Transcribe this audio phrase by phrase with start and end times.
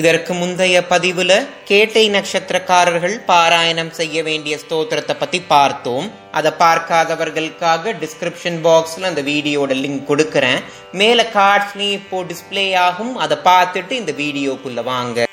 [0.00, 1.32] இதற்கு முந்தைய பதிவுல
[1.64, 6.06] கேட்டை நட்சத்திரக்காரர்கள் பாராயணம் செய்ய வேண்டிய ஸ்தோத்திரத்தை பத்தி பார்த்தோம்.
[6.38, 10.60] அதை பார்க்காதவர்களுக்காக டிஸ்கிரிப்ஷன் பாக்ஸ்ல அந்த வீடியோட லிங்க் கொடுக்கறேன்.
[10.92, 13.14] மேல கார்ட்ஸ்லயும் இப்போ டிஸ்பிளே ஆகும்.
[13.16, 15.26] அதை பார்த்துட்டு இந்த வீடியோக்குள்ள வாங்க.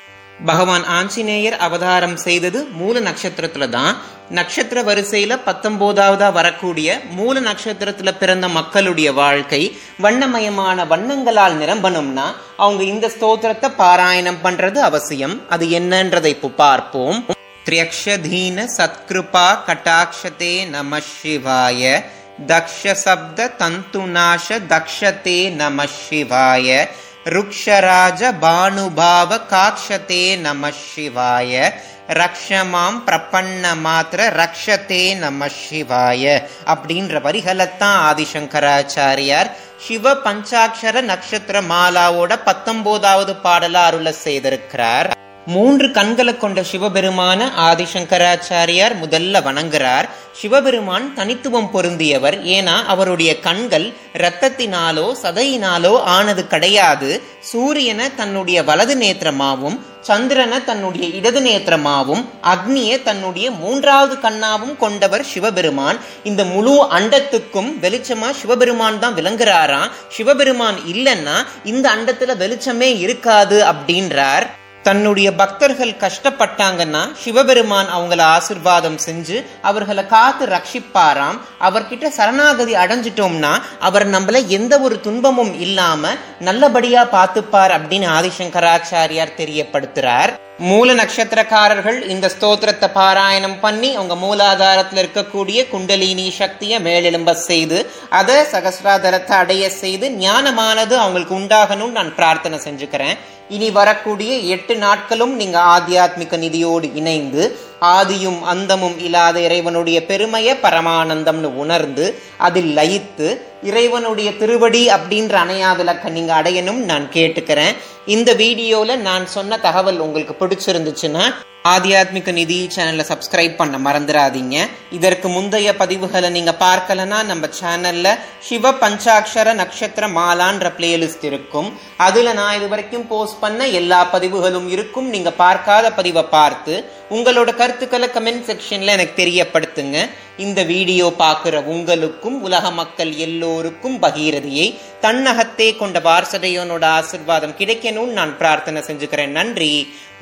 [0.46, 3.96] பகவான் ஆஞ்சநேயர் அவதாரம் செய்தது மூல நட்சத்திரத்துல தான்.
[4.30, 12.22] நட்சத்திர வரிசையில பத்தொன்பதாவதா வரக்கூடிய மூல நட்சத்திரத்துல பிறந்த மக்களுடைய வாழ்க்கை வண்ணமயமான வண்ணங்களால் நிரம்பணும்னா
[12.56, 15.48] அவங்க இந்த ஸ்தோத்திரத்தை பாராயணம் பண்றது அவசியம்.
[15.48, 17.26] அது என்னன்றதை இப்போ பார்ப்போம்.
[17.64, 22.04] திரியக்ஷதீன சத்கிருபா கட்டாட்சதே நம சிவாய.
[22.46, 26.88] தக்ஷ சப்த தந்துநாச தக்ஷதே நம சிவாய.
[27.24, 31.72] ருக்ஷராஜ பானுபாவ காக்ஷதே நம சிவாய.
[32.08, 36.42] ரக்ஷமாம் பிரபன்ன மாத்திர ரக்ஷதே நம சிவாய.
[36.66, 45.10] அப்படின்ற வரிகளைத்தான் ஆதிசங்கராச்சாரியார் சிவ பஞ்சாட்சர நட்சத்திர மாலாவோட பத்தொன்பதாவது பாடலா அருள செய்திருக்கிறார்.
[45.46, 50.08] மூன்று கண்களை கொண்ட சிவபெருமான ஆதிசங்கராச்சாரியார் முதல்ல வணங்குறார்.
[50.32, 52.36] சிவபெருமான் தனித்துவம் பொருந்தியவர்.
[52.42, 57.22] ஏன்னா அவருடைய கண்கள் இரத்தத்தினாலோ சதையினாலோ ஆனது கிடையாது.
[57.40, 65.98] சூரியனை தன்னுடைய வலது நேத்திரமாவும் சந்திரனை தன்னுடைய இடது நேத்திரமாவும் அக்னியை தன்னுடைய மூன்றாவது கண்ணாவும் கொண்டவர் சிவபெருமான்.
[66.22, 69.90] இந்த முழு அண்டத்துக்கும் வெளிச்சமா சிவபெருமான் தான் விளங்குறாராம்.
[70.08, 74.60] சிவபெருமான் இல்லைன்னா இந்த அண்டத்துல வெளிச்சமே இருக்காது அப்படின்றார்.
[74.82, 81.38] தன்னுடைய பக்தர்கள் கஷ்டப்பட்டாங்கன்னா சிவபெருமான் அவங்கள ஆசிர்வாதம் செஞ்சு அவர்களை காத்து ரட்சிப்பாராம்.
[81.60, 86.08] அவர்கிட்ட சரணாகதி அடைஞ்சிட்டோம்னா அவர் நம்மள எந்த ஒரு துன்பமும் இல்லாம
[86.40, 90.32] நல்லபடியா பார்த்துப்பார் அப்படின்னு ஆதிசங்கராச்சாரியார் தெரியப்படுத்துறார்.
[90.68, 97.78] மூல நட்சத்திரக்காரர்கள் இந்த ஸ்தோத்திரத்தை பாராயணம் பண்ணி அவங்க மூலாதாரத்தில் இருக்கக்கூடிய குண்டலினி சக்தியை மேலெலும்ப செய்து
[98.18, 103.16] அதை சகசிராதரத்தை அடைய செய்து ஞானமானது அவங்களுக்கு உண்டாகணும்னு நான் பிரார்த்தனை செஞ்சுக்கிறேன்.
[103.48, 107.42] இனி வரக்கூடிய எட்டு நாட்களும் நீங்கள் ஆத்தியாத்மிக நிதியோடு இணைந்து
[107.82, 112.06] ஆதியும் அந்தமும் இல்லாத இறைவனுடைய பெருமையை பரமானந்தம்னு உணர்ந்து
[112.38, 113.28] அதில் லயித்து
[113.62, 117.74] இறைவனுடைய திருவடி அப்படின்ற அணையா விளக்க நீங்க அடையணும் நான் கேட்டுக்கிறேன்.
[118.06, 121.24] இந்த வீடியோல நான் சொன்ன தகவல் உங்களுக்கு பிடிச்சிருந்துச்சுன்னா
[121.70, 124.56] ஆத்தியாத்மிக நிதி சேனலை சப்ஸ்கிரைப் பண்ண மறந்துடாதீங்க
[124.96, 128.14] இதற்கு முந்தைய பதிவுகளை நீங்கள் பார்க்கலனா நம்ம சேனல்ல
[128.46, 131.68] சிவ பஞ்சாட்சர நட்சத்திர மாலான்ற பிளேலிஸ்ட் இருக்கும்.
[132.06, 135.08] அதுல நான் இது வரைக்கும் போஸ்ட் பண்ண எல்லா பதிவுகளும் இருக்கும்.
[135.14, 136.74] நீங்கள் பார்க்காத பதிவை பார்த்து
[137.16, 139.96] உங்களோட கருத்துக்களை கமெண்ட் செக்ஷன்ல எனக்கு தெரியப்படுத்துங்க.
[140.44, 144.68] இந்த வீடியோ பார்க்குற உங்களுக்கும் உலக மக்கள் எல்லோருக்கும் பகீரதியை
[145.00, 149.36] தன்னகத்தே கொண்ட வாரசதையோனோட ஆசிர்வாதம் கிடைக்கணும்னு நான் பிரார்த்தனை செஞ்சுக்கிறேன்.
[149.40, 149.74] நன்றி.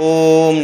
[0.08, 0.58] ஓம்